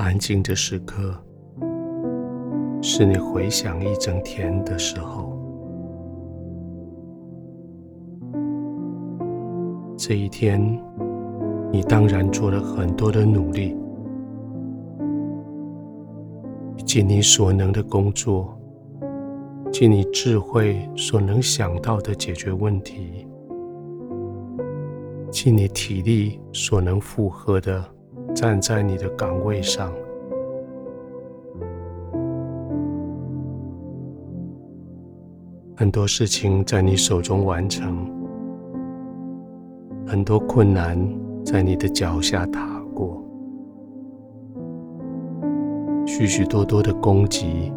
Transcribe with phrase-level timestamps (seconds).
[0.00, 1.14] 安静的时刻，
[2.80, 5.38] 是你回想一整天的时候。
[9.98, 10.58] 这一天，
[11.70, 13.76] 你当然做了很多的努力，
[16.86, 18.58] 尽你所能的工作，
[19.70, 23.28] 尽你智慧所能想到的解决问题，
[25.30, 27.84] 尽你体力所能负荷的。
[28.34, 29.92] 站在你的岗位上，
[35.76, 38.06] 很多事情在你手中完成，
[40.06, 40.98] 很多困难
[41.44, 43.22] 在你的脚下踏过，
[46.06, 47.72] 许许多多的攻击，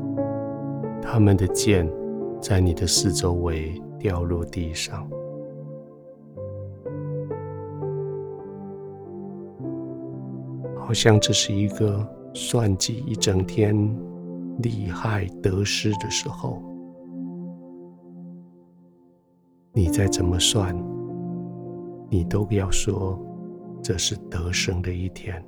[1.01, 1.89] 他们的剑
[2.39, 5.05] 在你的四周围掉落地上。
[10.93, 13.75] 好像这是一个算计一整天
[14.59, 16.61] 利害得失的时候，
[19.73, 20.71] 你再怎么算，
[22.11, 23.19] 你都不要说
[23.81, 25.43] 这是得胜的一天。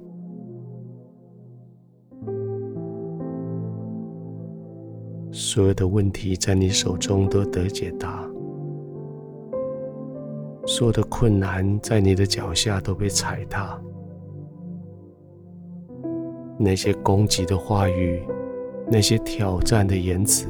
[5.32, 8.28] 所有的问题在你手中都得解答，
[10.66, 13.80] 所有的困难在你的脚下都被踩踏。
[16.58, 18.24] 那些攻击的话语，
[18.90, 20.48] 那些挑战的言辞，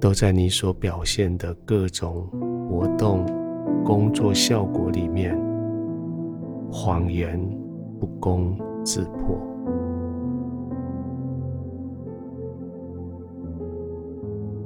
[0.00, 2.26] 都在你所表现的各种
[2.68, 3.24] 活动、
[3.84, 5.38] 工作效果里面，
[6.72, 7.38] 谎言
[8.00, 9.38] 不攻自破。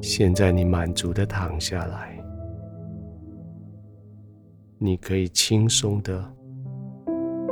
[0.01, 2.19] 现在你满足的躺下来，
[4.79, 6.25] 你可以轻松的。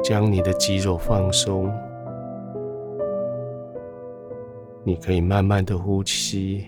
[0.03, 1.71] 将你的肌肉放松，
[4.83, 6.67] 你可以慢慢的呼吸，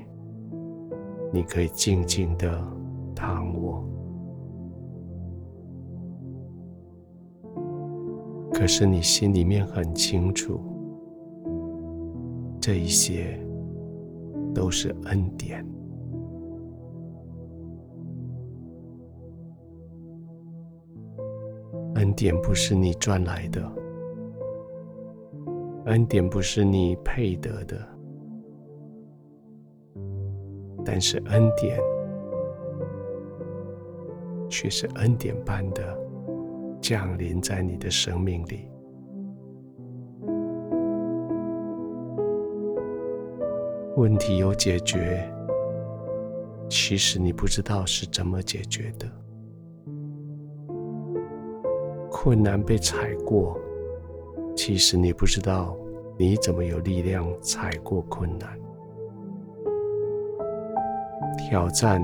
[1.33, 2.63] 你可以静静的
[3.15, 3.83] 躺卧。
[8.53, 10.61] 可是你心里面很清楚，
[12.61, 13.41] 这一些
[14.55, 15.67] 都是恩典。
[22.03, 23.63] 恩典不是你赚来的，
[25.85, 27.79] 恩典不是你配得的，
[30.85, 31.79] 但是恩典
[34.49, 35.97] 却是恩典般的
[36.81, 38.69] 降临在你的生命里。
[43.95, 45.33] 问题有解决，
[46.69, 49.07] 其实你不知道是怎么解决的。
[52.23, 53.59] 困难被踩过，
[54.55, 55.77] 其实你不知道
[56.17, 58.49] 你怎么有力量踩过困难。
[61.37, 62.01] 挑战，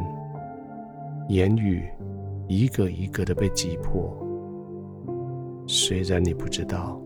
[1.29, 1.89] 言语
[2.49, 4.13] 一个一个的被击破，
[5.69, 7.01] 虽然你不知道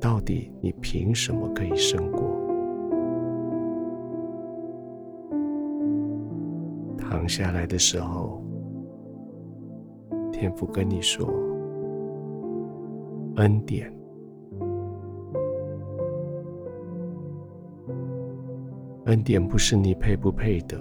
[0.00, 2.22] 到底你凭什么可以胜过。
[6.96, 8.42] 躺下来的时候，
[10.32, 11.49] 天父跟你说。
[13.40, 13.90] 恩典，
[19.06, 20.78] 恩典不是你配不配得，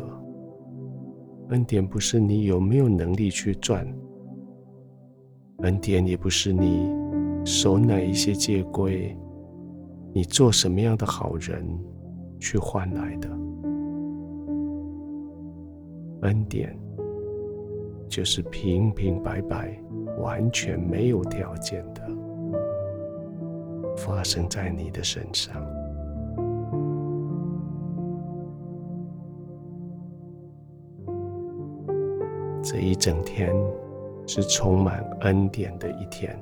[1.51, 3.87] 恩典不是你有没有能力去赚，
[5.59, 6.93] 恩典也不是你
[7.45, 9.17] 守哪一些戒规，
[10.11, 11.65] 你做什么样的好人
[12.41, 13.29] 去换来的。
[16.23, 16.77] 恩典
[18.09, 19.81] 就是平平白白，
[20.21, 21.88] 完全没有条件。
[23.99, 25.61] 发生在你的身上。
[32.63, 33.53] 这一整天
[34.25, 36.39] 是充满恩典的一天。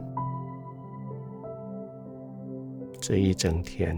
[2.99, 3.97] 这一整天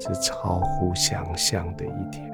[0.00, 2.30] 是超乎想象的一天。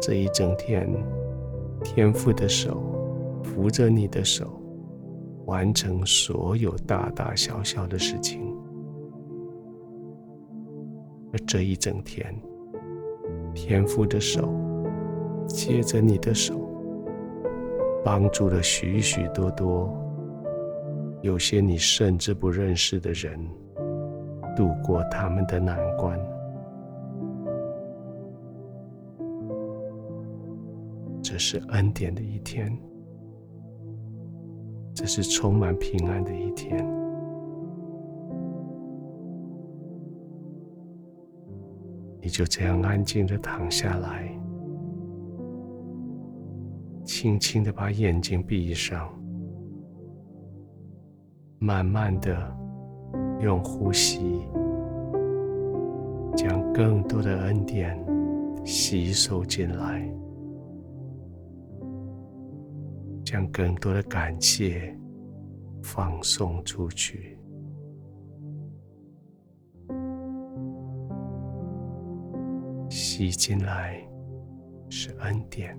[0.00, 0.88] 这一整天，
[1.82, 2.80] 天父的手
[3.42, 4.55] 扶着你的手。
[5.46, 8.42] 完成所有大大小小的事情，
[11.32, 12.34] 而这一整天，
[13.54, 14.52] 天父的手
[15.46, 16.60] 接着你的手，
[18.04, 19.96] 帮助了许许多多
[21.22, 23.38] 有些你甚至不认识的人
[24.56, 26.18] 度过他们的难关。
[31.22, 32.76] 这是恩典的一天。
[34.96, 36.82] 这是充满平安的一天。
[42.22, 44.28] 你就这样安静的躺下来
[47.04, 49.08] 轻轻的把眼睛闭上
[51.60, 52.36] 慢慢的
[53.40, 54.40] 用呼吸
[56.34, 57.96] 将更多的恩典
[58.64, 60.25] 吸收进来。
[63.26, 64.96] 将更多的感谢
[65.82, 67.36] 放送出去。
[72.88, 74.00] 吸进来
[74.88, 75.76] 是恩典，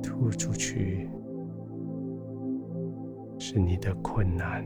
[0.00, 1.10] 吐出去
[3.36, 4.64] 是你的困难。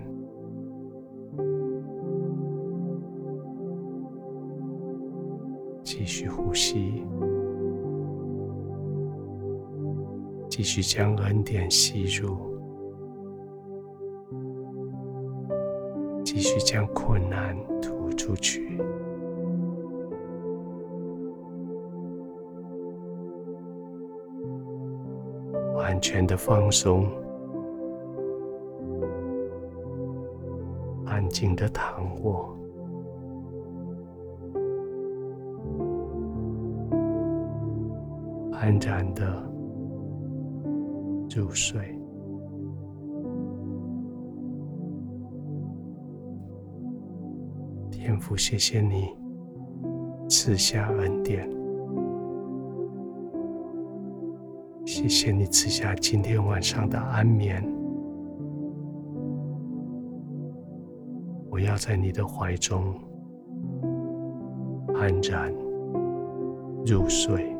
[5.82, 7.02] 继续呼吸，
[10.54, 12.36] 继续将恩典吸入，
[16.22, 18.78] 继续将困难吐出去，
[25.74, 27.08] 完全的放松，
[31.06, 32.54] 安静的躺卧。
[38.52, 39.42] 安然的
[41.34, 41.98] 入睡。
[47.90, 49.16] 天父，谢谢你
[50.28, 51.48] 赐下恩典，
[54.84, 57.62] 谢谢你赐下今天晚上的安眠。
[61.48, 62.94] 我要在你的怀中
[64.94, 65.52] 安然
[66.84, 67.51] 入睡。